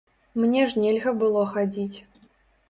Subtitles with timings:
[0.43, 1.97] Мне ж нельга было хадзіць.